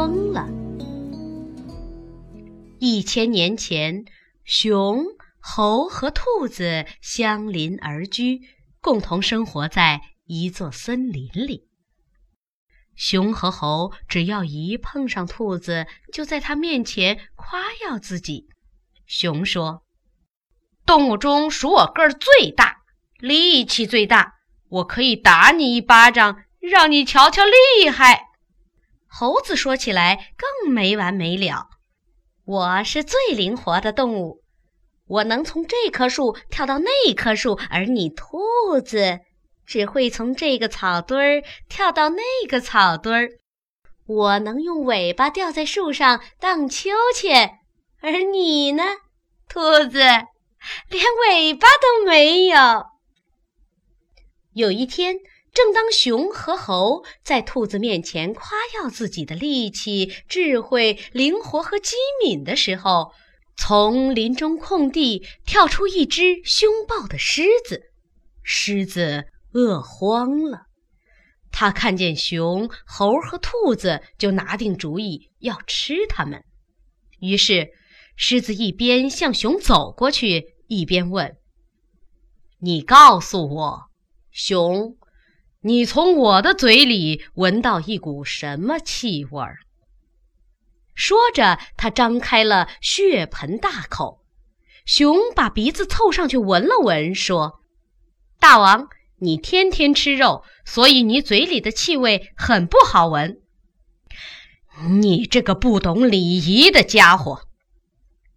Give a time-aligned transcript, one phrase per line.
[0.00, 0.48] 疯了。
[2.78, 4.06] 一千年前，
[4.44, 5.04] 熊、
[5.38, 8.40] 猴和兔子相邻而居，
[8.80, 11.68] 共同生活在一座森林里。
[12.96, 18.48] 熊和猴只要一碰上兔子，就在它面前夸耀自己。
[19.04, 19.82] 熊说
[20.86, 22.78] ：“动物中数我个儿最大，
[23.18, 24.36] 力气最大，
[24.70, 28.28] 我可以打你一巴掌，让你瞧瞧厉害。”
[29.12, 31.66] 猴子说起来更没完没了。
[32.44, 34.40] 我是最灵活的动物，
[35.06, 38.38] 我能从这棵树跳到那棵树，而你兔
[38.80, 39.18] 子
[39.66, 43.28] 只会从这个草堆儿跳到那个草堆儿。
[44.06, 47.58] 我能用尾巴吊在树上荡秋千，
[48.00, 48.84] 而你呢，
[49.48, 52.58] 兔子连尾巴都没有。
[54.54, 55.16] 有一天。
[55.52, 63.12] 正当熊和猴在兔子面前夸耀自己的力气、智慧、灵活和机敏的时候，
[63.56, 67.82] 从林中空地跳出一只凶暴的狮子。
[68.42, 70.66] 狮子饿慌了，
[71.50, 76.44] 他看见熊、猴和兔子，就拿定主意要吃它们。
[77.18, 77.70] 于是，
[78.14, 81.36] 狮子一边向熊走过去，一边问
[82.62, 83.80] ：“你告诉我，
[84.30, 84.96] 熊。”
[85.62, 89.58] 你从我的嘴里闻到一股什么气味儿？
[90.94, 94.24] 说着，他张开了血盆大口。
[94.86, 97.60] 熊把鼻子凑上去闻了闻，说
[98.40, 98.88] ：“大王，
[99.18, 103.42] 你天天吃肉，所以你嘴里的气味很不好闻。”
[104.88, 107.42] 你这个不懂礼仪的家伙！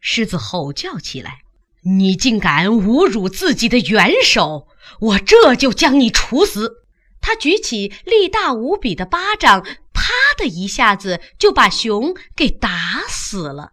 [0.00, 1.40] 狮子吼叫起来
[1.84, 4.68] ：“你竟敢侮辱自己的元首！
[5.00, 6.78] 我这就将你处死！”
[7.20, 13.72] 他举起力大无比的巴掌，啪的一下子就把熊给打死了。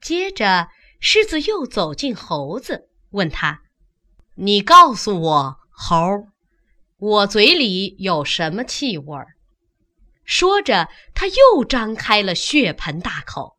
[0.00, 0.68] 接着，
[0.98, 3.62] 狮子又走近猴子，问他
[4.36, 5.96] ：“你告诉我，猴，
[6.96, 9.18] 我嘴里有什么气味？”
[10.24, 13.58] 说着，他又张开了血盆大口。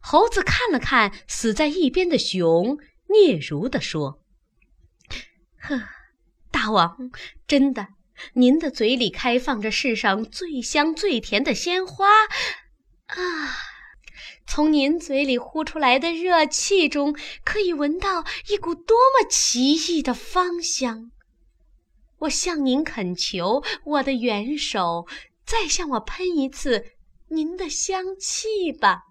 [0.00, 2.78] 猴子看了看死在一边的熊，
[3.08, 4.20] 嗫嚅地说
[5.58, 5.80] ：“呵，
[6.50, 7.10] 大王，
[7.46, 7.88] 真的。”
[8.34, 12.06] 您的嘴里开放着世上最香最甜的鲜花，
[13.06, 13.56] 啊！
[14.46, 17.14] 从您嘴里呼出来的热气中，
[17.44, 21.10] 可以闻到一股多么奇异的芳香。
[22.20, 25.06] 我向您恳求，我的元首，
[25.44, 26.86] 再向我喷一次
[27.28, 29.02] 您的香气吧！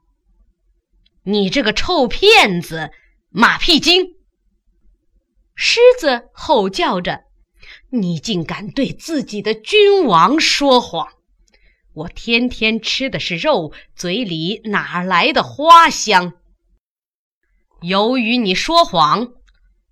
[1.23, 2.89] 你这个臭骗子，
[3.29, 4.15] 马屁精！
[5.53, 7.26] 狮子吼叫着。
[7.89, 11.13] 你竟敢对自己的君王说谎！
[11.93, 16.33] 我天天吃的是肉，嘴里哪来的花香？
[17.81, 19.33] 由于你说谎，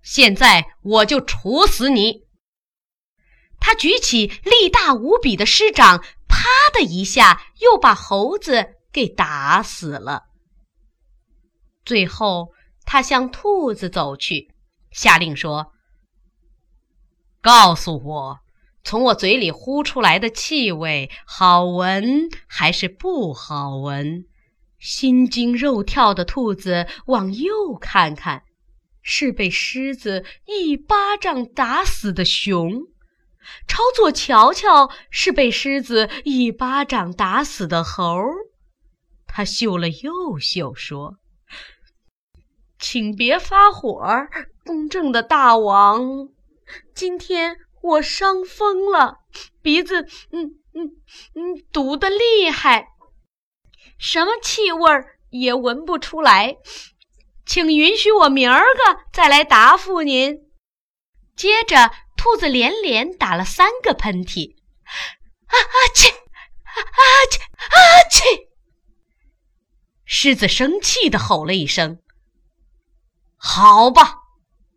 [0.02, 2.26] 现在我就处死你！
[3.58, 10.24] 他举起力大无比的师掌，啪的一下，又把猴子给打死了。
[11.84, 12.52] 最后，
[12.84, 14.52] 他向兔子走去，
[14.90, 15.72] 下令说。
[17.46, 18.40] 告诉我，
[18.82, 24.24] 从我嘴里呼出来的气味好闻还是不好闻？
[24.80, 28.42] 心惊肉跳的兔子往右看看，
[29.00, 32.88] 是被狮子一巴掌打死的熊；
[33.68, 38.20] 朝左瞧瞧，是被狮子一巴掌打死的猴。
[39.28, 41.18] 他嗅了又嗅，说
[42.80, 44.04] ：“请别发火，
[44.64, 46.30] 公正的大王。”
[46.94, 49.18] 今天我伤风了，
[49.62, 50.90] 鼻子嗯嗯
[51.34, 52.88] 嗯堵得厉害，
[53.98, 54.90] 什么气味
[55.30, 56.56] 也闻不出来，
[57.44, 60.50] 请允许我明儿个再来答复您。
[61.36, 64.56] 接着，兔子连连打了三个喷嚏，
[65.46, 67.76] 啊啊切，啊切啊
[68.10, 68.48] 切！
[70.04, 72.00] 狮子生气地吼了一声
[73.36, 74.22] ：“好吧。”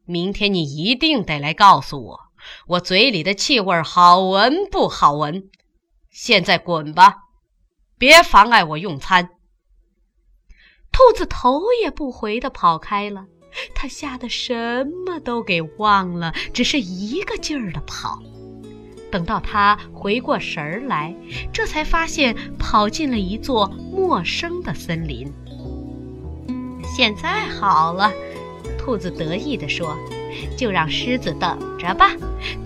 [0.09, 2.19] 明天你一定得来告诉我，
[2.65, 5.51] 我嘴里的气味好闻不好闻。
[6.09, 7.15] 现在滚吧，
[7.99, 9.29] 别妨碍我用餐。
[10.91, 13.27] 兔子头也不回地跑开了，
[13.75, 18.17] 它吓得什么都给忘了，只是一个劲儿地跑。
[19.11, 21.15] 等到它回过神儿来，
[21.53, 25.31] 这才发现跑进了一座陌生的森林。
[26.83, 28.11] 现在好了。
[28.89, 29.95] 兔子得意地说
[30.57, 32.09] ：“就让狮子等着吧。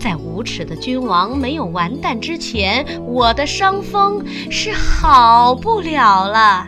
[0.00, 6.66] 在无耻的君王没有完蛋之前，我的伤风是好不了了。